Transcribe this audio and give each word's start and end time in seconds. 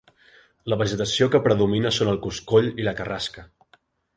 La 0.73 0.77
vegetació 0.81 1.27
que 1.35 1.41
predomina 1.49 1.91
són 1.99 2.11
el 2.15 2.19
coscoll, 2.27 2.73
i 2.83 2.89
la 2.89 2.95
carrasca. 3.03 3.49